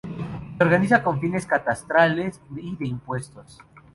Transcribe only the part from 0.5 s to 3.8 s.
Se organiza con fines catastrales y de impuestos.